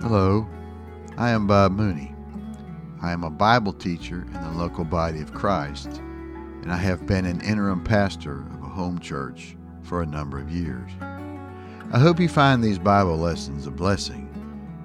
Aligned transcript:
Hello, 0.00 0.46
I 1.16 1.30
am 1.30 1.46
Bob 1.46 1.72
Mooney. 1.72 2.14
I 3.00 3.12
am 3.12 3.24
a 3.24 3.30
Bible 3.30 3.72
teacher 3.72 4.22
in 4.22 4.32
the 4.32 4.50
local 4.50 4.84
body 4.84 5.20
of 5.20 5.32
Christ, 5.32 5.88
and 6.62 6.70
I 6.70 6.76
have 6.76 7.06
been 7.06 7.24
an 7.24 7.40
interim 7.40 7.82
pastor 7.82 8.42
of 8.52 8.62
a 8.62 8.68
home 8.68 8.98
church 8.98 9.56
for 9.82 10.02
a 10.02 10.06
number 10.06 10.38
of 10.38 10.50
years. 10.50 10.90
I 11.90 11.98
hope 11.98 12.20
you 12.20 12.28
find 12.28 12.62
these 12.62 12.78
Bible 12.78 13.16
lessons 13.16 13.66
a 13.66 13.70
blessing 13.70 14.28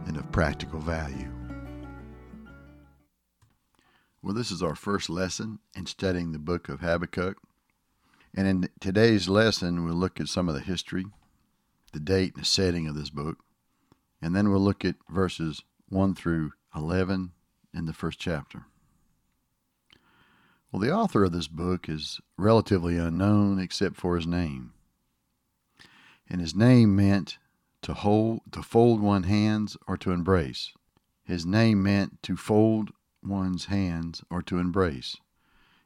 and 0.07 0.15
of 0.15 0.31
practical 0.31 0.79
value. 0.79 1.29
Well, 4.21 4.33
this 4.33 4.51
is 4.51 4.63
our 4.63 4.75
first 4.75 5.09
lesson 5.09 5.59
in 5.75 5.85
studying 5.85 6.31
the 6.31 6.39
book 6.39 6.69
of 6.69 6.79
Habakkuk. 6.79 7.37
And 8.35 8.47
in 8.47 8.69
today's 8.79 9.27
lesson, 9.27 9.83
we'll 9.83 9.95
look 9.95 10.21
at 10.21 10.27
some 10.27 10.47
of 10.47 10.55
the 10.55 10.61
history, 10.61 11.05
the 11.93 11.99
date, 11.99 12.35
and 12.35 12.43
the 12.43 12.47
setting 12.47 12.87
of 12.87 12.95
this 12.95 13.09
book. 13.09 13.39
And 14.21 14.35
then 14.35 14.49
we'll 14.49 14.59
look 14.59 14.83
at 14.83 14.95
verses 15.09 15.63
1 15.89 16.15
through 16.15 16.51
11 16.75 17.31
in 17.73 17.85
the 17.85 17.93
first 17.93 18.19
chapter. 18.19 18.65
Well, 20.71 20.81
the 20.81 20.93
author 20.93 21.23
of 21.23 21.31
this 21.31 21.47
book 21.47 21.89
is 21.89 22.19
relatively 22.37 22.97
unknown 22.97 23.59
except 23.59 23.95
for 23.95 24.15
his 24.15 24.27
name. 24.27 24.73
And 26.29 26.39
his 26.41 26.53
name 26.53 26.95
meant 26.95 27.39
to 27.81 27.93
hold, 27.93 28.41
to 28.51 28.61
fold 28.61 29.01
one's 29.01 29.25
hands 29.25 29.77
or 29.87 29.97
to 29.97 30.11
embrace. 30.11 30.73
His 31.23 31.45
name 31.45 31.81
meant 31.81 32.21
to 32.23 32.35
fold 32.35 32.91
one's 33.23 33.65
hands 33.65 34.23
or 34.29 34.41
to 34.43 34.59
embrace, 34.59 35.17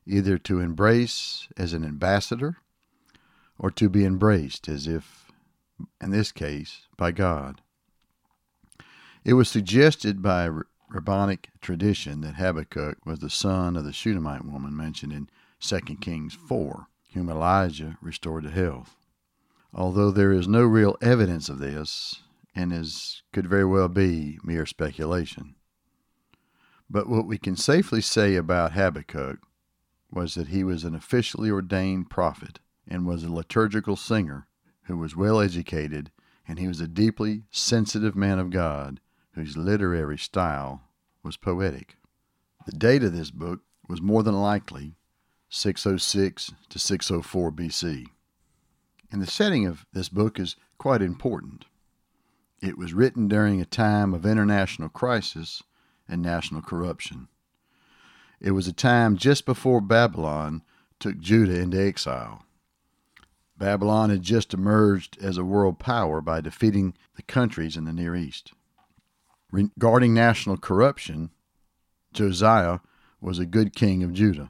either 0.06 0.38
to 0.40 0.60
embrace 0.60 1.48
as 1.58 1.74
an 1.74 1.84
ambassador 1.84 2.58
or 3.58 3.72
to 3.72 3.90
be 3.90 4.06
embraced 4.06 4.68
as 4.68 4.88
if, 4.88 5.32
in 6.02 6.12
this 6.12 6.32
case, 6.32 6.88
by 6.98 7.12
God. 7.12 7.62
It 9.26 9.34
was 9.36 9.48
suggested 9.48 10.22
by 10.22 10.50
rabbinic 10.90 11.50
tradition 11.62 12.20
that 12.22 12.36
Habakkuk 12.36 13.06
was 13.06 13.20
the 13.20 13.30
son 13.30 13.78
of 13.78 13.86
the 13.86 13.94
Shunammite 13.94 14.44
woman 14.44 14.76
mentioned 14.76 15.14
in 15.14 15.30
2 15.62 15.80
Kings 16.02 16.34
4, 16.34 16.88
whom 17.14 17.30
Elijah 17.30 17.98
restored 18.02 18.44
to 18.44 18.52
health. 18.52 18.98
Although 19.74 20.12
there 20.12 20.34
is 20.34 20.46
no 20.46 20.64
real 20.64 20.98
evidence 21.02 21.48
of 21.48 21.60
this, 21.60 22.22
and 22.54 22.74
is 22.74 23.24
could 23.32 23.48
very 23.48 23.64
well 23.64 23.88
be 23.88 24.40
mere 24.44 24.66
speculation. 24.66 25.56
But 26.90 27.08
what 27.08 27.26
we 27.26 27.38
can 27.38 27.56
safely 27.56 28.02
say 28.02 28.36
about 28.36 28.74
Habakkuk 28.74 29.40
was 30.12 30.36
that 30.36 30.50
he 30.50 30.66
was 30.66 30.84
an 30.84 30.96
officially 30.96 31.50
ordained 31.50 32.10
prophet 32.10 32.60
and 32.86 33.06
was 33.06 33.24
a 33.24 33.32
liturgical 33.32 33.96
singer 33.96 34.48
who 34.84 34.98
was 34.98 35.16
well 35.16 35.40
educated, 35.40 36.12
and 36.46 36.60
he 36.60 36.68
was 36.68 36.82
a 36.82 36.88
deeply 36.90 37.44
sensitive 37.52 38.18
man 38.18 38.38
of 38.38 38.50
God 38.50 39.00
whose 39.34 39.58
literary 39.58 40.18
style 40.18 40.84
was 41.24 41.38
poetic. 41.38 41.98
The 42.66 42.72
date 42.72 43.04
of 43.04 43.14
this 43.14 43.32
book 43.32 43.62
was 43.88 44.02
more 44.02 44.24
than 44.24 44.40
likely 44.40 44.96
606 45.50 46.52
to 46.70 46.80
604 46.80 47.52
BC. 47.52 48.08
And 49.12 49.22
the 49.22 49.28
setting 49.28 49.66
of 49.68 49.86
this 49.94 50.10
book 50.10 50.40
is 50.40 50.56
quite 50.78 51.02
important. 51.02 51.66
It 52.62 52.78
was 52.78 52.94
written 52.94 53.28
during 53.28 53.60
a 53.62 53.66
time 53.66 54.14
of 54.14 54.26
international 54.26 54.90
crisis 54.90 55.62
and 56.08 56.22
national 56.22 56.62
corruption. 56.62 57.28
It 58.40 58.52
was 58.52 58.68
a 58.68 58.74
time 58.74 59.18
just 59.18 59.46
before 59.46 59.82
Babylon 59.82 60.64
took 61.00 61.20
Judah 61.20 61.60
into 61.60 61.80
exile. 61.80 62.44
Babylon 63.58 64.10
had 64.10 64.22
just 64.22 64.54
emerged 64.54 65.18
as 65.22 65.38
a 65.38 65.44
world 65.44 65.80
power 65.80 66.22
by 66.22 66.42
defeating 66.42 66.96
the 67.16 67.22
countries 67.22 67.78
in 67.78 67.86
the 67.86 67.94
Near 67.94 68.16
East. 68.16 68.54
Regarding 69.54 70.16
national 70.16 70.58
corruption, 70.58 71.30
Josiah 72.12 72.80
was 73.22 73.38
a 73.38 73.46
good 73.46 73.76
king 73.76 74.02
of 74.02 74.12
Judah, 74.12 74.50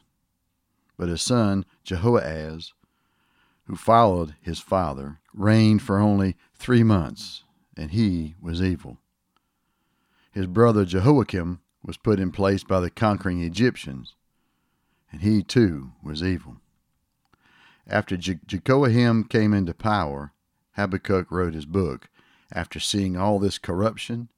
but 0.97 1.09
his 1.09 1.21
son 1.21 1.65
Jehoahaz, 1.83 2.71
who 3.65 3.75
followed 3.75 4.35
his 4.39 4.61
father, 4.61 5.19
reigned 5.33 5.81
for 5.81 5.99
only 5.99 6.37
three 6.55 6.83
months, 6.83 7.43
and 7.75 7.91
he 7.91 8.35
was 8.41 8.61
evil. 8.61 8.97
His 10.31 10.47
brother 10.47 10.85
Jehoiakim 10.85 11.59
was 11.83 11.97
put 11.97 12.17
in 12.17 12.31
place 12.31 12.63
by 12.63 12.79
the 12.79 12.89
conquering 12.89 13.41
Egyptians, 13.41 14.15
and 15.11 15.19
he 15.19 15.43
too 15.43 15.91
was 16.01 16.23
evil. 16.23 16.61
After 17.85 18.15
Je- 18.15 18.39
Jehoiakim 18.47 19.25
came 19.25 19.53
into 19.53 19.73
power, 19.73 20.31
Habakkuk 20.77 21.29
wrote 21.29 21.55
his 21.55 21.65
book 21.65 22.07
after 22.53 22.79
seeing 22.79 23.17
all 23.17 23.37
this 23.37 23.57
corruption 23.57 24.29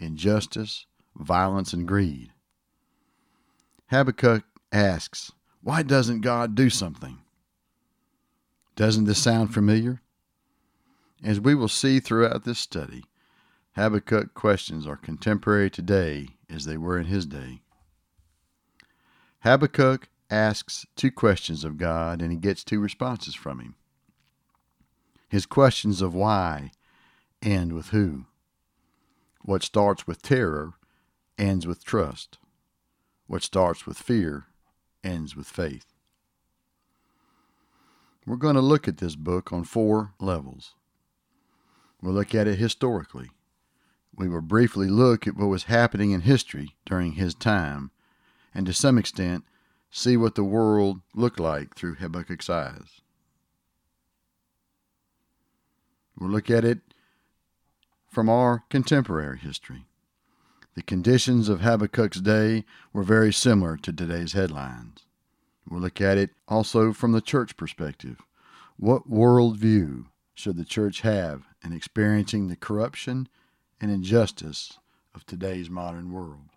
injustice, 0.00 0.86
violence, 1.16 1.72
and 1.72 1.86
greed. 1.86 2.32
Habakkuk 3.90 4.44
asks, 4.72 5.32
Why 5.62 5.82
doesn't 5.82 6.20
God 6.20 6.54
do 6.54 6.70
something? 6.70 7.18
Doesn't 8.76 9.04
this 9.04 9.22
sound 9.22 9.52
familiar? 9.52 10.00
As 11.22 11.40
we 11.40 11.54
will 11.54 11.68
see 11.68 12.00
throughout 12.00 12.44
this 12.44 12.58
study, 12.58 13.04
Habakkuk 13.76 14.34
questions 14.34 14.86
are 14.86 14.96
contemporary 14.96 15.70
today 15.70 16.28
as 16.48 16.64
they 16.64 16.76
were 16.76 16.98
in 16.98 17.06
his 17.06 17.26
day. 17.26 17.60
Habakkuk 19.40 20.08
asks 20.30 20.86
two 20.96 21.10
questions 21.10 21.64
of 21.64 21.76
God 21.76 22.22
and 22.22 22.30
he 22.30 22.38
gets 22.38 22.64
two 22.64 22.80
responses 22.80 23.34
from 23.34 23.58
him. 23.60 23.74
His 25.28 25.46
questions 25.46 26.02
of 26.02 26.14
why 26.14 26.72
end 27.42 27.72
with 27.72 27.88
who. 27.88 28.26
What 29.42 29.62
starts 29.62 30.06
with 30.06 30.22
terror 30.22 30.74
ends 31.38 31.66
with 31.66 31.84
trust. 31.84 32.38
What 33.26 33.42
starts 33.42 33.86
with 33.86 33.96
fear 33.96 34.46
ends 35.02 35.34
with 35.34 35.46
faith. 35.46 35.86
We're 38.26 38.36
going 38.36 38.56
to 38.56 38.60
look 38.60 38.86
at 38.86 38.98
this 38.98 39.16
book 39.16 39.52
on 39.52 39.64
four 39.64 40.12
levels. 40.20 40.74
We'll 42.02 42.14
look 42.14 42.34
at 42.34 42.46
it 42.46 42.58
historically. 42.58 43.30
We 44.14 44.28
will 44.28 44.42
briefly 44.42 44.88
look 44.88 45.26
at 45.26 45.36
what 45.36 45.46
was 45.46 45.64
happening 45.64 46.10
in 46.10 46.20
history 46.22 46.76
during 46.84 47.12
his 47.12 47.34
time, 47.34 47.90
and 48.54 48.66
to 48.66 48.74
some 48.74 48.98
extent, 48.98 49.44
see 49.90 50.16
what 50.16 50.34
the 50.34 50.44
world 50.44 51.00
looked 51.14 51.40
like 51.40 51.74
through 51.74 51.94
Habakkuk's 51.94 52.50
eyes. 52.50 53.00
We'll 56.18 56.30
look 56.30 56.50
at 56.50 56.64
it 56.64 56.80
from 58.10 58.28
our 58.28 58.64
contemporary 58.68 59.38
history. 59.38 59.86
The 60.74 60.82
conditions 60.82 61.48
of 61.48 61.60
Habakkuk's 61.60 62.20
day 62.20 62.64
were 62.92 63.02
very 63.02 63.32
similar 63.32 63.76
to 63.78 63.92
today's 63.92 64.32
headlines. 64.32 65.04
We'll 65.68 65.80
look 65.80 66.00
at 66.00 66.18
it 66.18 66.30
also 66.48 66.92
from 66.92 67.12
the 67.12 67.20
church 67.20 67.56
perspective. 67.56 68.20
What 68.76 69.10
worldview 69.10 70.06
should 70.34 70.56
the 70.56 70.64
church 70.64 71.02
have 71.02 71.44
in 71.62 71.72
experiencing 71.72 72.48
the 72.48 72.56
corruption 72.56 73.28
and 73.80 73.90
injustice 73.90 74.78
of 75.14 75.24
today's 75.26 75.70
modern 75.70 76.12
world? 76.12 76.48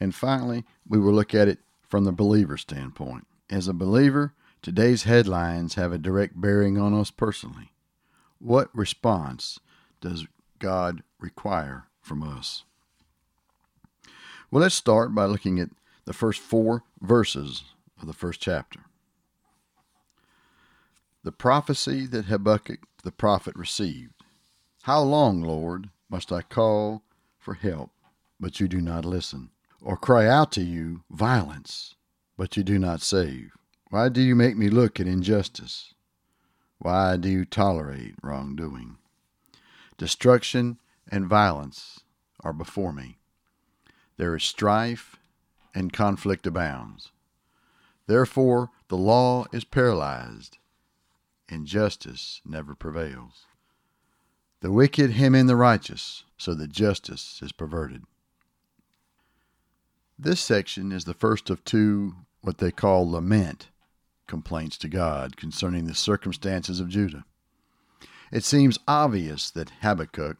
And 0.00 0.14
finally, 0.14 0.64
we 0.88 0.98
will 0.98 1.12
look 1.12 1.34
at 1.34 1.48
it 1.48 1.58
from 1.86 2.04
the 2.04 2.12
believer 2.12 2.56
standpoint. 2.56 3.26
As 3.50 3.68
a 3.68 3.72
believer, 3.72 4.34
today's 4.62 5.04
headlines 5.04 5.74
have 5.74 5.92
a 5.92 5.98
direct 5.98 6.40
bearing 6.40 6.78
on 6.78 6.94
us 6.94 7.10
personally. 7.10 7.72
What 8.38 8.74
response 8.74 9.60
does 10.00 10.26
God 10.60 11.02
require 11.18 11.88
from 12.00 12.22
us? 12.22 12.62
Well, 14.50 14.62
let's 14.62 14.74
start 14.74 15.14
by 15.14 15.24
looking 15.24 15.58
at 15.58 15.70
the 16.04 16.12
first 16.12 16.40
four 16.40 16.84
verses 17.00 17.64
of 18.00 18.06
the 18.06 18.12
first 18.12 18.40
chapter. 18.40 18.80
The 21.24 21.32
prophecy 21.32 22.06
that 22.06 22.26
Habakkuk 22.26 22.80
the 23.02 23.12
prophet 23.12 23.56
received. 23.56 24.12
How 24.82 25.02
long, 25.02 25.42
Lord, 25.42 25.90
must 26.08 26.32
I 26.32 26.42
call 26.42 27.02
for 27.38 27.54
help, 27.54 27.90
but 28.38 28.60
you 28.60 28.68
do 28.68 28.80
not 28.80 29.04
listen? 29.04 29.50
Or 29.82 29.96
cry 29.96 30.26
out 30.26 30.52
to 30.52 30.62
you 30.62 31.02
violence, 31.10 31.94
but 32.36 32.56
you 32.56 32.62
do 32.62 32.78
not 32.78 33.00
save? 33.00 33.52
Why 33.88 34.08
do 34.08 34.20
you 34.20 34.34
make 34.34 34.56
me 34.56 34.68
look 34.68 35.00
at 35.00 35.06
injustice? 35.06 35.94
Why 36.78 37.16
do 37.16 37.28
you 37.28 37.44
tolerate 37.44 38.14
wrongdoing? 38.22 38.96
Destruction 40.00 40.78
and 41.12 41.26
violence 41.26 42.00
are 42.42 42.54
before 42.54 42.90
me. 42.90 43.18
There 44.16 44.34
is 44.34 44.42
strife 44.42 45.16
and 45.74 45.92
conflict 45.92 46.46
abounds. 46.46 47.12
Therefore, 48.06 48.70
the 48.88 48.96
law 48.96 49.44
is 49.52 49.64
paralyzed, 49.64 50.56
and 51.50 51.66
justice 51.66 52.40
never 52.46 52.74
prevails. 52.74 53.44
The 54.62 54.72
wicked 54.72 55.10
hem 55.10 55.34
in 55.34 55.48
the 55.48 55.54
righteous, 55.54 56.24
so 56.38 56.54
that 56.54 56.72
justice 56.72 57.38
is 57.42 57.52
perverted. 57.52 58.04
This 60.18 60.40
section 60.40 60.92
is 60.92 61.04
the 61.04 61.12
first 61.12 61.50
of 61.50 61.62
two, 61.62 62.14
what 62.40 62.56
they 62.56 62.70
call 62.70 63.10
lament 63.10 63.68
complaints 64.26 64.78
to 64.78 64.88
God 64.88 65.36
concerning 65.36 65.84
the 65.84 65.94
circumstances 65.94 66.80
of 66.80 66.88
Judah. 66.88 67.26
It 68.30 68.44
seems 68.44 68.78
obvious 68.86 69.50
that 69.50 69.72
Habakkuk 69.82 70.38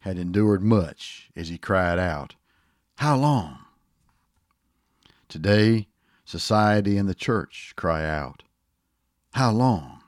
had 0.00 0.18
endured 0.18 0.64
much 0.64 1.30
as 1.36 1.48
he 1.48 1.56
cried 1.56 1.98
out, 1.98 2.34
How 2.96 3.16
long? 3.16 3.60
Today, 5.28 5.86
society 6.24 6.96
and 6.96 7.08
the 7.08 7.14
church 7.14 7.74
cry 7.76 8.04
out, 8.04 8.42
How 9.34 9.52
long? 9.52 10.02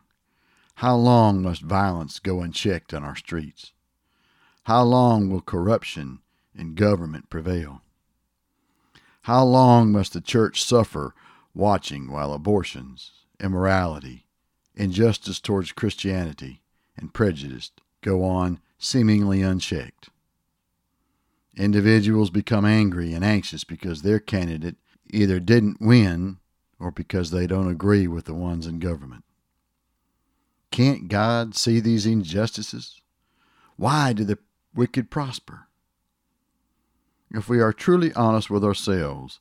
How 0.76 0.96
long 0.96 1.42
must 1.42 1.62
violence 1.62 2.18
go 2.18 2.40
unchecked 2.40 2.92
on 2.92 3.04
our 3.04 3.14
streets? 3.14 3.72
How 4.64 4.82
long 4.82 5.30
will 5.30 5.42
corruption 5.42 6.20
in 6.54 6.74
government 6.74 7.30
prevail? 7.30 7.82
How 9.22 9.44
long 9.44 9.92
must 9.92 10.12
the 10.12 10.20
church 10.20 10.64
suffer 10.64 11.14
watching 11.54 12.10
while 12.10 12.32
abortions, 12.32 13.12
immorality, 13.38 14.26
injustice 14.74 15.38
towards 15.38 15.72
Christianity, 15.72 16.59
and 17.00 17.12
prejudice 17.12 17.70
go 18.02 18.24
on 18.24 18.60
seemingly 18.78 19.42
unchecked? 19.42 20.10
Individuals 21.56 22.30
become 22.30 22.64
angry 22.64 23.12
and 23.12 23.24
anxious 23.24 23.64
because 23.64 24.02
their 24.02 24.20
candidate 24.20 24.76
either 25.10 25.40
didn't 25.40 25.80
win 25.80 26.38
or 26.78 26.90
because 26.90 27.30
they 27.30 27.46
don't 27.46 27.70
agree 27.70 28.06
with 28.06 28.24
the 28.24 28.34
ones 28.34 28.66
in 28.66 28.78
government. 28.78 29.24
Can't 30.70 31.08
God 31.08 31.54
see 31.54 31.80
these 31.80 32.06
injustices? 32.06 33.02
Why 33.76 34.12
do 34.12 34.24
the 34.24 34.38
wicked 34.74 35.10
prosper? 35.10 35.66
If 37.30 37.48
we 37.48 37.60
are 37.60 37.72
truly 37.72 38.12
honest 38.14 38.50
with 38.50 38.64
ourselves, 38.64 39.40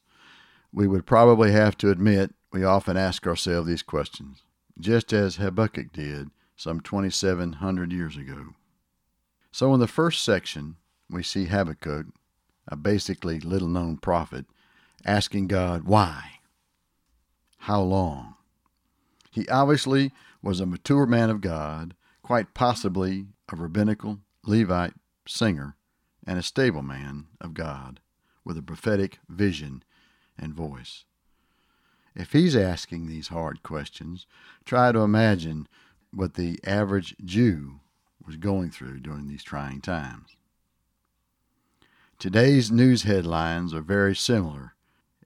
we 0.73 0.88
would 0.88 1.06
probably 1.06 1.51
have 1.51 1.77
to 1.77 1.89
admit 1.89 2.33
we 2.51 2.63
often 2.63 2.97
ask 2.97 3.27
ourselves 3.27 3.67
these 3.67 3.83
questions, 3.83 4.44
just 4.79 5.13
as 5.13 5.35
Habakkuk 5.35 5.91
did 5.94 6.29
some 6.59 6.81
2,700 6.81 7.94
years 7.94 8.17
ago. 8.17 8.47
So, 9.50 9.73
in 9.73 9.79
the 9.79 9.88
first 9.88 10.25
section, 10.25 10.75
we 11.09 11.23
see 11.23 11.45
Habakkuk, 11.45 12.07
a 12.67 12.75
basically 12.75 13.39
little 13.39 13.69
known 13.69 13.95
prophet, 13.95 14.45
asking 15.06 15.47
God, 15.47 15.85
Why? 15.85 16.39
How 17.59 17.81
long? 17.81 18.35
He 19.31 19.47
obviously 19.47 20.11
was 20.44 20.59
a 20.59 20.65
mature 20.65 21.06
man 21.06 21.29
of 21.29 21.39
God, 21.39 21.95
quite 22.23 22.53
possibly 22.53 23.27
a 23.47 23.56
rabbinical 23.56 24.19
Levite 24.45 24.95
singer 25.25 25.77
and 26.27 26.38
a 26.38 26.44
stable 26.44 26.83
man 26.83 27.27
of 27.39 27.53
God 27.53 28.01
with 28.44 28.57
a 28.57 28.61
prophetic 28.61 29.19
vision 29.29 29.81
and 30.38 30.53
voice. 30.53 31.06
If 32.15 32.33
he's 32.33 32.56
asking 32.56 33.07
these 33.07 33.29
hard 33.29 33.63
questions, 33.63 34.25
try 34.65 34.91
to 34.91 35.00
imagine 35.00 35.69
what 36.11 36.33
the 36.33 36.59
average 36.63 37.15
Jew 37.23 37.79
was 38.25 38.35
going 38.38 38.71
through 38.71 39.00
during 39.00 39.27
these 39.27 39.44
trying 39.44 39.81
times. 39.81 40.35
Today's 42.17 42.69
news 42.69 43.03
headlines 43.03 43.73
are 43.73 43.81
very 43.81 44.15
similar, 44.15 44.73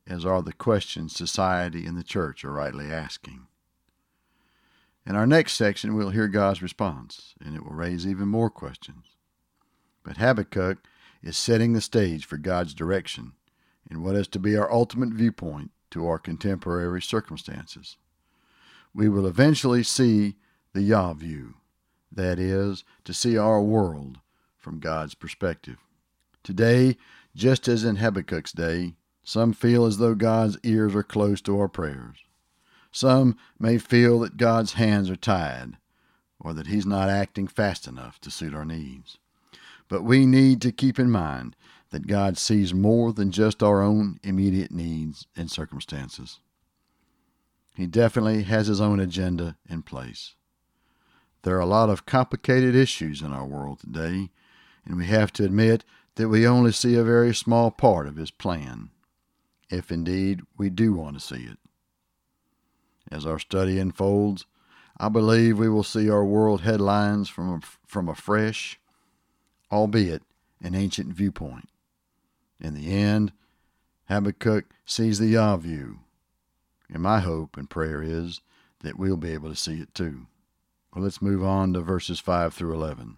as 0.06 0.26
are 0.26 0.42
the 0.42 0.54
questions 0.54 1.16
society 1.16 1.86
and 1.86 1.98
the 1.98 2.04
church 2.04 2.46
are 2.46 2.52
rightly 2.52 2.92
asking. 2.92 3.48
In 5.06 5.16
our 5.16 5.28
next 5.28 5.54
section, 5.54 5.96
we'll 5.96 6.12
hear 6.12 6.28
God's 6.28 6.62
response, 6.62 7.34
and 7.44 7.56
it 7.56 7.64
will 7.64 7.74
raise 7.74 8.08
even 8.08 8.28
more 8.28 8.50
questions. 8.50 9.08
But 10.04 10.18
Habakkuk 10.18 10.86
is 11.22 11.36
setting 11.36 11.74
the 11.74 11.82
stage 11.82 12.26
for 12.26 12.38
God's 12.38 12.74
direction 12.74 13.34
in 13.90 14.02
what 14.02 14.16
is 14.16 14.28
to 14.30 14.40
be 14.40 14.56
our 14.56 14.72
ultimate 14.72 15.10
viewpoint 15.10 15.72
to 15.92 16.06
our 16.08 16.20
contemporary 16.20 17.02
circumstances. 17.02 17.98
We 18.94 19.10
will 19.10 19.26
eventually 19.26 19.84
see 19.84 20.36
the 20.74 20.82
Yah 20.82 21.14
view, 21.14 21.56
that 22.12 22.40
is, 22.40 22.84
to 23.06 23.14
see 23.14 23.38
our 23.38 23.62
world 23.62 24.20
from 24.58 24.80
God's 24.80 25.16
perspective. 25.16 25.78
Today, 26.44 26.98
just 27.36 27.68
as 27.68 27.84
in 27.84 27.98
Habakkuk's 27.98 28.52
day, 28.52 28.96
some 29.24 29.54
feel 29.54 29.86
as 29.86 29.98
though 29.98 30.16
God's 30.16 30.58
ears 30.64 30.96
are 30.96 31.04
closed 31.04 31.46
to 31.46 31.60
our 31.60 31.68
prayers. 31.68 32.18
Some 32.92 33.38
may 33.58 33.78
feel 33.78 34.20
that 34.20 34.38
God's 34.38 34.74
hands 34.74 35.10
are 35.10 35.16
tied, 35.16 35.78
or 36.40 36.54
that 36.54 36.68
He's 36.68 36.86
not 36.86 37.10
acting 37.10 37.48
fast 37.48 37.88
enough 37.88 38.20
to 38.22 38.32
suit 38.32 38.54
our 38.54 38.66
needs. 38.66 39.18
But 39.88 40.04
we 40.04 40.26
need 40.26 40.62
to 40.62 40.72
keep 40.72 41.00
in 41.00 41.10
mind 41.10 41.56
that 41.92 42.08
God 42.08 42.38
sees 42.38 42.74
more 42.74 43.14
than 43.14 43.32
just 43.32 43.62
our 43.62 43.82
own 43.82 44.20
immediate 44.24 44.72
needs 44.72 45.28
and 45.36 45.50
circumstances. 45.50 46.40
He 47.76 47.88
definitely 47.88 48.44
has 48.44 48.68
His 48.68 48.82
own 48.82 49.00
agenda 49.00 49.58
in 49.70 49.84
place. 49.84 50.36
There 51.44 51.58
are 51.58 51.62
a 51.62 51.66
lot 51.66 51.90
of 51.90 52.06
complicated 52.06 52.74
issues 52.74 53.22
in 53.22 53.34
our 53.34 53.46
world 53.46 53.80
today, 53.80 54.30
and 54.86 54.98
we 54.98 55.06
have 55.08 55.32
to 55.34 55.44
admit 55.44 55.84
that 56.16 56.30
we 56.30 56.48
only 56.48 56.72
see 56.72 56.96
a 56.96 57.04
very 57.04 57.36
small 57.36 57.70
part 57.70 58.08
of 58.08 58.16
His 58.16 58.32
plan, 58.32 58.90
if 59.70 59.92
indeed 59.92 60.42
we 60.58 60.70
do 60.70 60.94
want 60.94 61.16
to 61.16 61.20
see 61.20 61.44
it. 61.44 61.58
As 63.12 63.26
our 63.26 63.40
study 63.40 63.78
unfolds, 63.78 64.46
I 64.98 65.10
believe 65.10 65.60
we 65.60 65.70
will 65.70 65.84
see 65.84 66.10
our 66.10 66.24
world 66.24 66.62
headlines 66.62 67.28
from 67.28 67.50
a, 67.50 67.60
from 67.86 68.08
a 68.08 68.16
fresh, 68.16 68.80
albeit 69.72 70.22
an 70.62 70.76
ancient 70.76 71.14
viewpoint. 71.14 71.68
In 72.62 72.74
the 72.74 72.94
end, 72.94 73.34
Habakkuk 74.08 74.66
sees 74.86 75.20
the 75.20 75.28
Yah 75.28 75.58
view, 75.58 76.00
and 76.90 77.04
my 77.04 77.20
hope 77.20 77.58
and 77.58 77.70
prayer 77.70 78.02
is 78.02 78.40
that 78.80 78.98
we'll 78.98 79.18
be 79.18 79.32
able 79.32 79.50
to 79.50 79.56
see 79.56 79.82
it 79.82 79.94
too. 79.94 80.28
Well, 80.94 81.04
let's 81.04 81.22
move 81.22 81.44
on 81.44 81.74
to 81.74 81.82
verses 81.82 82.20
5 82.20 82.54
through 82.54 82.74
11. 82.74 83.18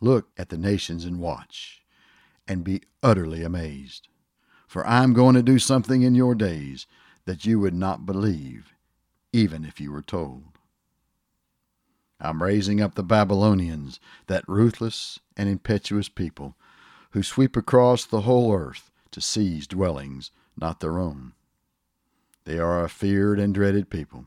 Look 0.00 0.28
at 0.38 0.48
the 0.48 0.56
nations 0.56 1.04
and 1.04 1.20
watch, 1.20 1.82
and 2.48 2.64
be 2.64 2.82
utterly 3.02 3.42
amazed. 3.42 4.08
For 4.66 4.86
I 4.86 5.02
am 5.02 5.12
going 5.12 5.34
to 5.34 5.42
do 5.42 5.58
something 5.58 6.02
in 6.02 6.14
your 6.14 6.34
days 6.34 6.86
that 7.26 7.44
you 7.44 7.60
would 7.60 7.74
not 7.74 8.06
believe, 8.06 8.72
even 9.32 9.64
if 9.64 9.80
you 9.80 9.92
were 9.92 10.02
told. 10.02 10.44
I'm 12.18 12.42
raising 12.42 12.80
up 12.80 12.94
the 12.94 13.02
Babylonians, 13.02 14.00
that 14.26 14.48
ruthless 14.48 15.18
and 15.36 15.48
impetuous 15.48 16.08
people, 16.08 16.56
who 17.10 17.22
sweep 17.22 17.56
across 17.56 18.04
the 18.04 18.22
whole 18.22 18.54
earth 18.54 18.90
to 19.10 19.20
seize 19.20 19.66
dwellings 19.66 20.30
not 20.56 20.80
their 20.80 20.98
own. 20.98 21.32
They 22.44 22.58
are 22.58 22.82
a 22.84 22.88
feared 22.88 23.38
and 23.38 23.54
dreaded 23.54 23.90
people. 23.90 24.26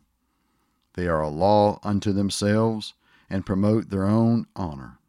They 0.93 1.07
are 1.07 1.21
a 1.21 1.29
law 1.29 1.79
unto 1.83 2.11
themselves 2.11 2.93
and 3.29 3.45
promote 3.45 3.89
their 3.89 4.05
own 4.05 4.47
honor. 4.55 4.99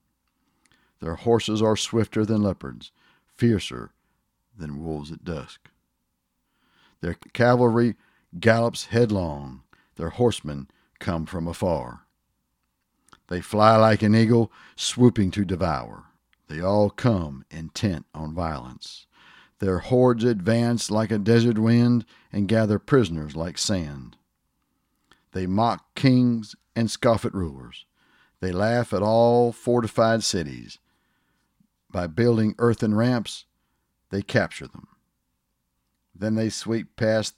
Their 1.01 1.17
horses 1.17 1.61
are 1.61 1.77
swifter 1.77 2.25
than 2.25 2.43
leopards, 2.43 2.91
fiercer 3.37 3.93
than 4.57 4.83
wolves 4.83 5.13
at 5.13 5.25
dusk. 5.25 5.69
Their 7.01 7.15
cavalry 7.35 7.97
gallops 8.41 8.87
headlong, 8.87 9.63
their 9.97 10.11
horsemen 10.11 10.69
come 10.99 11.27
from 11.27 11.47
afar. 11.47 12.07
They 13.29 13.41
fly 13.41 13.77
like 13.77 14.03
an 14.03 14.15
eagle, 14.15 14.51
swooping 14.77 15.31
to 15.33 15.45
devour. 15.45 16.05
They 16.49 16.61
all 16.61 16.91
come 16.91 17.45
intent 17.51 18.07
on 18.15 18.35
violence. 18.35 19.07
Their 19.59 19.79
hordes 19.79 20.25
advance 20.25 20.91
like 20.91 21.11
a 21.11 21.19
desert 21.19 21.59
wind 21.59 22.05
and 22.33 22.49
gather 22.49 22.79
prisoners 22.79 23.37
like 23.37 23.57
sand. 23.59 24.17
They 25.35 25.47
mock 25.47 25.97
kings 25.97 26.55
and 26.77 26.89
scoff 26.89 27.25
at 27.25 27.35
rulers. 27.35 27.87
They 28.41 28.53
laugh 28.53 28.93
at 28.93 29.03
all 29.03 29.51
fortified 29.51 30.23
cities. 30.23 30.79
By 31.91 32.07
building 32.07 32.55
earthen 32.59 32.95
ramps, 32.95 33.45
they 34.11 34.23
capture 34.23 34.69
them. 34.69 34.87
Then 36.15 36.37
they 36.37 36.51
sweep 36.51 36.95
past 36.95 37.35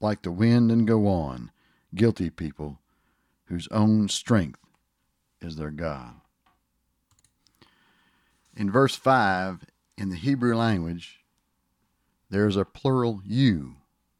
like 0.00 0.22
the 0.22 0.30
wind 0.30 0.70
and 0.70 0.86
go 0.86 1.08
on, 1.08 1.50
guilty 1.92 2.30
people 2.30 2.78
whose 3.46 3.66
own 3.72 4.08
strength 4.08 4.60
is 5.40 5.56
their 5.56 5.72
God. 5.72 6.20
In 8.56 8.70
verse 8.70 8.94
5, 8.94 9.64
in 9.98 10.10
the 10.10 10.16
Hebrew 10.16 10.54
language, 10.54 11.24
there 12.30 12.46
is 12.46 12.56
a 12.56 12.64
plural 12.64 13.20
you 13.24 13.76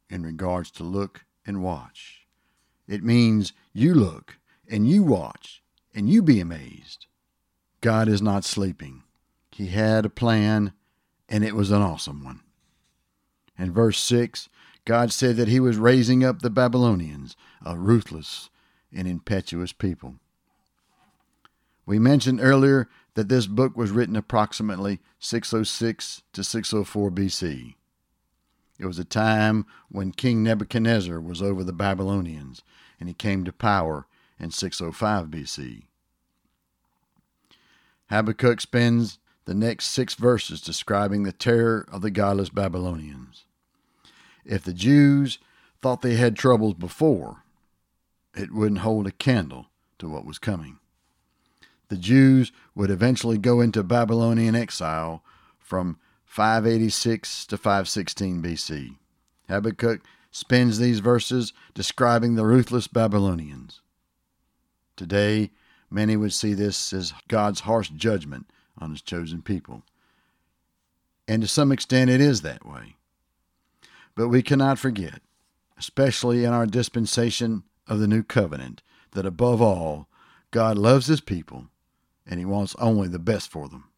in 0.09 0.25
regards 0.25 0.73
to 0.73 0.83
look 0.83 1.27
and 1.47 1.63
watch. 1.63 2.20
It 2.91 3.05
means 3.05 3.53
you 3.73 3.95
look 3.95 4.39
and 4.69 4.91
you 4.91 5.05
watch 5.05 5.63
and 5.95 6.11
you 6.11 6.23
be 6.23 6.41
amazed. 6.41 7.07
God 7.81 8.09
is 8.09 8.21
not 8.21 8.45
sleeping. 8.45 9.05
He 9.53 9.69
had 9.69 10.05
a 10.05 10.11
plan 10.11 10.73
and 11.29 11.45
it 11.45 11.55
was 11.55 11.71
an 11.71 11.83
awesome 11.83 12.25
one. 12.25 12.41
In 13.57 13.73
verse 13.73 14.01
6, 14.01 14.49
God 14.85 15.13
said 15.13 15.37
that 15.37 15.47
he 15.47 15.61
was 15.61 15.77
raising 15.77 16.25
up 16.25 16.43
the 16.43 16.51
Babylonians, 16.51 17.37
a 17.65 17.79
ruthless 17.79 18.51
and 18.93 19.07
impetuous 19.07 19.73
people. 19.73 20.17
We 21.87 22.01
mentioned 22.01 22.41
earlier 22.43 22.89
that 23.15 23.29
this 23.29 23.47
book 23.47 23.77
was 23.77 23.93
written 23.93 24.17
approximately 24.17 24.99
606 25.21 26.23
to 26.33 26.43
604 26.43 27.11
BC. 27.13 27.75
It 28.81 28.87
was 28.87 28.99
a 28.99 29.05
time 29.05 29.67
when 29.91 30.11
King 30.11 30.43
Nebuchadnezzar 30.43 31.21
was 31.21 31.43
over 31.43 31.63
the 31.63 31.73
Babylonians, 31.73 32.63
and 32.99 33.11
he 33.11 33.15
came 33.15 33.45
to 33.45 33.53
power 33.53 34.07
in 34.39 34.51
605 34.51 35.27
BC. 35.27 35.83
Habakkuk 38.09 38.59
spends 38.63 39.19
the 39.45 39.53
next 39.53 39.89
six 39.89 40.15
verses 40.15 40.63
describing 40.63 41.25
the 41.25 41.33
terror 41.33 41.87
of 41.93 42.01
the 42.01 42.11
godless 42.11 42.49
Babylonians. 42.49 43.45
If 44.47 44.65
the 44.65 44.73
Jews 44.73 45.39
thought 45.83 46.01
they 46.01 46.15
had 46.15 46.35
troubles 46.35 46.73
before, 46.73 47.43
it 48.35 48.51
wouldn't 48.51 48.81
hold 48.81 49.07
a 49.07 49.13
candle 49.13 49.67
to 49.99 50.09
what 50.09 50.25
was 50.25 50.39
coming. 50.39 50.79
The 51.89 51.99
Jews 51.99 52.51
would 52.75 52.91
eventually 52.91 53.37
go 53.37 53.61
into 53.61 53.83
Babylonian 53.83 54.55
exile 54.55 55.23
from 55.59 55.99
586 56.31 57.45
to 57.47 57.57
516 57.57 58.41
BC. 58.41 58.95
Habakkuk 59.49 60.01
spends 60.31 60.79
these 60.79 61.01
verses 61.01 61.53
describing 61.75 62.37
the 62.37 62.47
ruthless 62.47 62.87
Babylonians. 62.87 63.81
Today, 64.95 65.51
many 65.91 66.17
would 66.17 66.33
see 66.33 66.55
this 66.55 66.93
as 66.93 67.13
God's 67.27 67.61
harsh 67.61 67.89
judgment 67.89 68.47
on 68.79 68.93
his 68.93 69.03
chosen 69.03 69.43
people. 69.43 69.83
And 71.27 71.43
to 71.43 71.49
some 71.49 71.73
extent, 71.73 72.11
it 72.11 72.21
is 72.21 72.43
that 72.43 72.65
way. 72.65 72.95
But 74.15 74.29
we 74.29 74.41
cannot 74.41 74.79
forget, 74.79 75.23
especially 75.77 76.45
in 76.45 76.53
our 76.53 76.65
dispensation 76.65 77.65
of 77.89 77.99
the 77.99 78.07
new 78.07 78.23
covenant, 78.23 78.83
that 79.15 79.27
above 79.27 79.61
all, 79.61 80.07
God 80.53 80.79
loves 80.79 81.09
his 81.09 81.21
people 81.21 81.67
and 82.25 82.39
he 82.39 82.47
wants 82.47 82.77
only 82.79 83.09
the 83.09 83.19
best 83.19 83.51
for 83.51 83.69
them. 83.69 83.90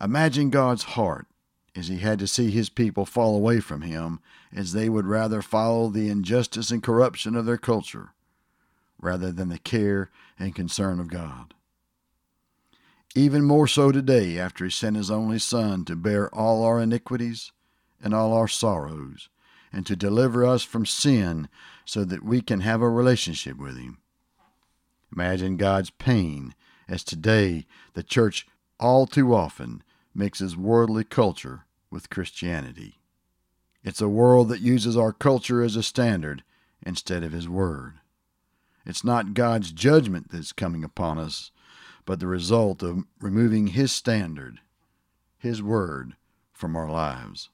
Imagine 0.00 0.50
God's 0.50 0.84
heart 0.84 1.26
as 1.74 1.88
he 1.88 1.98
had 1.98 2.18
to 2.20 2.26
see 2.26 2.50
his 2.50 2.68
people 2.68 3.04
fall 3.04 3.34
away 3.34 3.60
from 3.60 3.82
him 3.82 4.20
as 4.52 4.72
they 4.72 4.88
would 4.88 5.06
rather 5.06 5.42
follow 5.42 5.88
the 5.88 6.08
injustice 6.08 6.70
and 6.70 6.82
corruption 6.82 7.34
of 7.34 7.46
their 7.46 7.58
culture 7.58 8.10
rather 9.00 9.30
than 9.30 9.48
the 9.48 9.58
care 9.58 10.10
and 10.38 10.54
concern 10.54 11.00
of 11.00 11.08
God. 11.08 11.54
Even 13.14 13.44
more 13.44 13.66
so 13.66 13.90
today, 13.90 14.38
after 14.38 14.64
he 14.64 14.70
sent 14.70 14.96
his 14.96 15.10
only 15.10 15.38
Son 15.38 15.84
to 15.84 15.96
bear 15.96 16.32
all 16.34 16.62
our 16.62 16.80
iniquities 16.80 17.52
and 18.02 18.14
all 18.14 18.32
our 18.32 18.48
sorrows, 18.48 19.28
and 19.72 19.86
to 19.86 19.96
deliver 19.96 20.44
us 20.44 20.62
from 20.62 20.86
sin 20.86 21.48
so 21.84 22.04
that 22.04 22.24
we 22.24 22.40
can 22.40 22.60
have 22.60 22.80
a 22.80 22.88
relationship 22.88 23.56
with 23.56 23.76
him. 23.76 23.98
Imagine 25.12 25.56
God's 25.56 25.90
pain 25.90 26.54
as 26.88 27.02
today 27.02 27.66
the 27.94 28.02
church 28.02 28.46
all 28.78 29.06
too 29.06 29.34
often 29.34 29.82
mixes 30.18 30.56
worldly 30.56 31.04
culture 31.04 31.64
with 31.90 32.10
Christianity. 32.10 32.98
It's 33.84 34.00
a 34.00 34.08
world 34.08 34.48
that 34.48 34.60
uses 34.60 34.96
our 34.96 35.12
culture 35.12 35.62
as 35.62 35.76
a 35.76 35.82
standard 35.82 36.42
instead 36.84 37.22
of 37.22 37.32
His 37.32 37.48
Word. 37.48 37.94
It's 38.84 39.04
not 39.04 39.34
God's 39.34 39.70
judgment 39.70 40.30
that's 40.30 40.52
coming 40.52 40.82
upon 40.82 41.18
us, 41.18 41.52
but 42.04 42.20
the 42.20 42.26
result 42.26 42.82
of 42.82 43.04
removing 43.20 43.68
His 43.68 43.92
standard, 43.92 44.60
His 45.38 45.62
Word, 45.62 46.16
from 46.52 46.74
our 46.74 46.90
lives. 46.90 47.50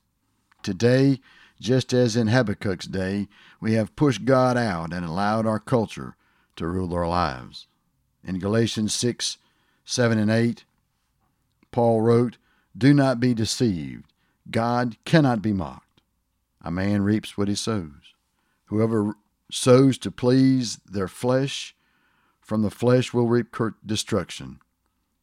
Today, 0.62 1.21
just 1.61 1.92
as 1.92 2.16
in 2.16 2.28
Habakkuk's 2.28 2.87
day, 2.87 3.28
we 3.61 3.75
have 3.75 3.94
pushed 3.97 4.25
God 4.25 4.56
out 4.56 4.92
and 4.92 5.04
allowed 5.04 5.47
our 5.47 5.61
culture 5.61 6.16
to 6.56 6.66
rule 6.66 6.94
our 6.94 7.06
lives. 7.06 7.66
In 8.25 8.38
Galatians 8.38 8.94
6 8.94 9.38
7 9.85 10.18
and 10.18 10.30
8, 10.30 10.64
Paul 11.71 12.00
wrote, 12.00 12.38
Do 12.76 12.93
not 12.93 13.21
be 13.21 13.35
deceived. 13.35 14.12
God 14.50 14.97
cannot 15.04 15.43
be 15.43 15.52
mocked. 15.52 16.00
A 16.61 16.71
man 16.71 17.02
reaps 17.02 17.37
what 17.37 17.49
he 17.49 17.54
sows. 17.54 18.14
Whoever 18.66 19.14
sows 19.50 19.99
to 19.99 20.11
please 20.11 20.76
their 20.85 21.09
flesh, 21.09 21.76
from 22.40 22.62
the 22.62 22.71
flesh 22.71 23.12
will 23.12 23.28
reap 23.28 23.54
destruction. 23.85 24.59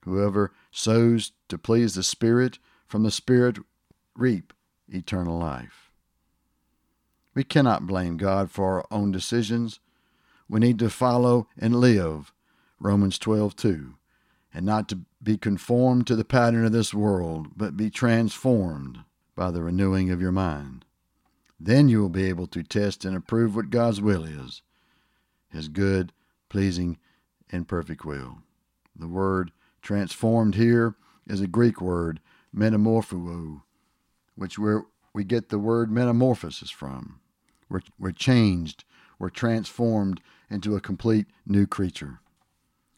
Whoever 0.05 0.51
sows 0.71 1.33
to 1.49 1.57
please 1.57 1.95
the 1.95 2.03
Spirit, 2.03 2.57
from 2.87 3.03
the 3.03 3.11
Spirit 3.11 3.59
reap 4.15 4.53
eternal 4.87 5.37
life. 5.37 5.91
We 7.33 7.43
cannot 7.43 7.87
blame 7.87 8.17
God 8.17 8.51
for 8.51 8.77
our 8.77 8.85
own 8.91 9.11
decisions. 9.11 9.79
We 10.49 10.59
need 10.59 10.79
to 10.79 10.89
follow 10.89 11.47
and 11.57 11.75
live 11.75 12.33
Romans 12.79 13.17
12:2 13.19 13.95
and 14.53 14.65
not 14.65 14.89
to 14.89 15.05
be 15.23 15.37
conformed 15.37 16.07
to 16.07 16.15
the 16.15 16.25
pattern 16.25 16.65
of 16.65 16.71
this 16.71 16.93
world, 16.93 17.49
but 17.55 17.77
be 17.77 17.89
transformed 17.89 18.99
by 19.35 19.51
the 19.51 19.61
renewing 19.61 20.09
of 20.09 20.21
your 20.21 20.31
mind. 20.31 20.85
Then 21.59 21.89
you 21.89 22.01
will 22.01 22.09
be 22.09 22.27
able 22.27 22.47
to 22.47 22.63
test 22.63 23.05
and 23.05 23.15
approve 23.15 23.55
what 23.55 23.69
God's 23.69 24.01
will 24.01 24.23
is 24.23 24.61
His 25.49 25.67
good, 25.67 26.11
pleasing, 26.49 26.97
and 27.51 27.67
perfect 27.67 28.03
will. 28.03 28.39
The 28.95 29.07
word 29.07 29.51
transformed 29.81 30.55
here 30.55 30.95
is 31.27 31.41
a 31.41 31.47
Greek 31.47 31.81
word, 31.81 32.19
metamorpho, 32.55 33.61
which 34.35 34.57
we 34.57 34.77
we 35.13 35.23
get 35.23 35.49
the 35.49 35.59
word 35.59 35.91
metamorphosis 35.91 36.71
from. 36.71 37.19
We're, 37.69 37.81
we're 37.99 38.11
changed, 38.11 38.85
we're 39.19 39.29
transformed 39.29 40.21
into 40.49 40.75
a 40.75 40.81
complete 40.81 41.27
new 41.45 41.67
creature. 41.67 42.20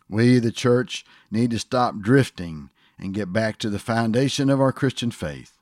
We, 0.10 0.40
the 0.40 0.52
church, 0.52 1.06
need 1.32 1.52
to 1.52 1.60
stop 1.60 2.00
drifting 2.00 2.70
and 3.00 3.14
get 3.14 3.34
back 3.34 3.58
to 3.60 3.70
the 3.70 3.80
foundation 3.80 4.50
of 4.50 4.62
our 4.62 4.72
Christian 4.72 5.12
faith 5.12 5.58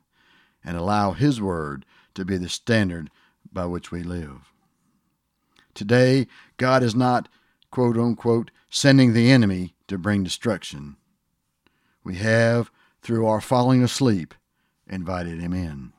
and 0.64 0.76
allow 0.76 1.12
His 1.12 1.40
Word 1.40 1.84
to 2.14 2.24
be 2.24 2.36
the 2.36 2.48
standard 2.48 3.10
by 3.52 3.66
which 3.66 3.90
we 3.90 4.02
live. 4.02 4.52
Today, 5.74 6.26
God 6.56 6.82
is 6.82 6.94
not, 6.94 7.28
quote 7.70 7.96
unquote, 7.96 8.50
sending 8.68 9.12
the 9.12 9.30
enemy 9.30 9.74
to 9.88 9.98
bring 9.98 10.22
destruction. 10.22 10.96
We 12.04 12.16
have, 12.16 12.70
through 13.02 13.26
our 13.26 13.40
falling 13.40 13.82
asleep, 13.82 14.34
invited 14.86 15.40
him 15.40 15.52
in. 15.52 15.92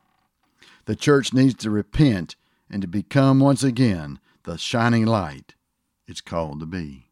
The 0.86 0.96
church 0.96 1.34
needs 1.34 1.56
to 1.56 1.70
repent 1.70 2.36
and 2.70 2.82
to 2.82 2.88
become 2.88 3.40
once 3.40 3.64
again 3.64 4.20
the 4.44 4.58
shining 4.58 5.06
light 5.06 5.56
it's 6.06 6.22
called 6.22 6.60
to 6.60 6.66
be. 6.66 7.10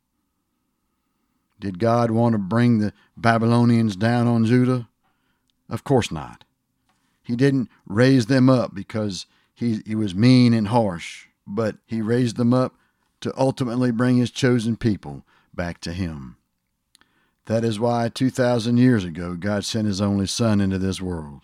Did 1.62 1.78
God 1.78 2.10
want 2.10 2.34
to 2.34 2.40
bring 2.40 2.80
the 2.80 2.92
Babylonians 3.16 3.96
down 3.96 4.28
on 4.28 4.46
Judah? 4.46 4.90
Of 5.70 5.84
course 5.84 6.12
not. 6.12 6.44
He 7.24 7.36
didn't 7.36 7.70
raise 7.86 8.26
them 8.26 8.50
up 8.50 8.74
because 8.74 9.28
he, 9.54 9.82
he 9.86 9.94
was 9.94 10.16
mean 10.16 10.56
and 10.56 10.70
harsh, 10.70 11.28
but 11.46 11.78
he 11.86 12.02
raised 12.02 12.38
them 12.38 12.52
up 12.52 12.74
to 13.22 13.32
ultimately 13.38 13.92
bring 13.92 14.18
his 14.18 14.32
chosen 14.32 14.76
people 14.76 15.24
back 15.54 15.80
to 15.82 15.94
him. 15.94 16.38
That 17.46 17.64
is 17.64 17.80
why 17.80 18.10
2,000 18.10 18.78
years 18.78 19.04
ago 19.04 19.36
God 19.36 19.64
sent 19.64 19.86
his 19.86 20.02
only 20.02 20.26
Son 20.26 20.62
into 20.62 20.80
this 20.80 21.00
world. 21.00 21.42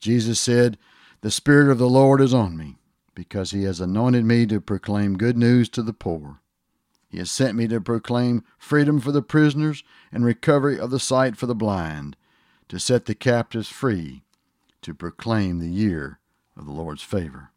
Jesus 0.00 0.40
said, 0.40 0.78
The 1.20 1.30
Spirit 1.30 1.70
of 1.70 1.76
the 1.76 1.90
Lord 1.90 2.22
is 2.22 2.32
on 2.32 2.56
me, 2.56 2.78
because 3.14 3.50
he 3.50 3.64
has 3.64 3.80
anointed 3.80 4.24
me 4.24 4.46
to 4.46 4.62
proclaim 4.62 5.18
good 5.18 5.36
news 5.36 5.68
to 5.70 5.82
the 5.82 5.92
poor. 5.92 6.40
He 7.10 7.18
has 7.18 7.30
sent 7.30 7.56
me 7.56 7.66
to 7.68 7.80
proclaim 7.80 8.44
freedom 8.56 9.00
for 9.00 9.10
the 9.10 9.20
prisoners 9.20 9.82
and 10.12 10.24
recovery 10.24 10.78
of 10.78 10.90
the 10.90 11.00
sight 11.00 11.36
for 11.36 11.46
the 11.46 11.56
blind, 11.56 12.16
to 12.68 12.78
set 12.78 13.06
the 13.06 13.16
captives 13.16 13.68
free, 13.68 14.22
to 14.82 14.94
proclaim 14.94 15.58
the 15.58 15.68
year 15.68 16.20
of 16.56 16.66
the 16.66 16.72
Lord's 16.72 17.02
favor. 17.02 17.50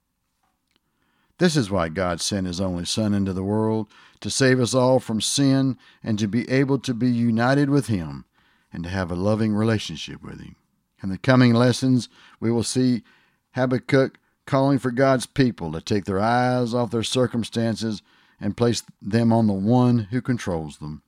This 1.37 1.55
is 1.55 1.69
why 1.69 1.89
God 1.89 2.19
sent 2.19 2.47
His 2.47 2.59
only 2.59 2.85
Son 2.85 3.13
into 3.13 3.31
the 3.31 3.43
world, 3.43 3.87
to 4.21 4.31
save 4.31 4.59
us 4.59 4.73
all 4.73 4.99
from 4.99 5.21
sin 5.21 5.77
and 6.03 6.17
to 6.17 6.27
be 6.27 6.49
able 6.49 6.79
to 6.79 6.93
be 6.93 7.11
united 7.11 7.69
with 7.69 7.87
Him 7.87 8.25
and 8.71 8.83
to 8.83 8.89
have 8.89 9.11
a 9.11 9.15
loving 9.15 9.53
relationship 9.53 10.23
with 10.23 10.39
Him. 10.41 10.55
In 11.03 11.09
the 11.09 11.17
coming 11.17 11.53
lessons, 11.53 12.09
we 12.39 12.51
will 12.51 12.63
see 12.63 13.03
Habakkuk 13.51 14.17
calling 14.47 14.79
for 14.79 14.89
God's 14.89 15.27
people 15.27 15.71
to 15.73 15.81
take 15.81 16.05
their 16.05 16.19
eyes 16.19 16.73
off 16.73 16.89
their 16.89 17.03
circumstances 17.03 18.01
and 18.43 18.55
place 18.57 18.83
them 19.01 19.31
on 19.31 19.47
the 19.47 19.53
one 19.53 19.99
who 20.11 20.21
controls 20.21 20.79
them, 20.79 21.01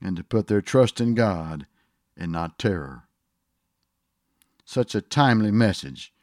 and 0.00 0.16
to 0.16 0.22
put 0.22 0.46
their 0.46 0.62
trust 0.62 1.00
in 1.00 1.16
God 1.16 1.66
and 2.16 2.30
not 2.30 2.60
terror. 2.60 3.08
Such 4.64 4.94
a 4.94 5.00
timely 5.00 5.50
message 5.50 6.14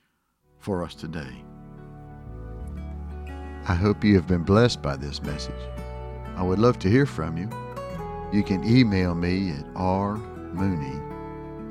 for 0.59 0.81
us 0.81 0.95
today. 0.95 1.43
I 3.67 3.73
hope 3.73 4.05
you 4.05 4.15
have 4.15 4.25
been 4.25 4.43
blessed 4.43 4.81
by 4.81 4.95
this 4.95 5.21
message. 5.21 5.51
I 6.37 6.43
would 6.43 6.59
love 6.59 6.79
to 6.79 6.89
hear 6.89 7.05
from 7.05 7.37
you. 7.37 7.49
You 8.31 8.41
can 8.41 8.63
email 8.63 9.15
me 9.15 9.51
at 9.51 9.65
rmooney 9.73 11.01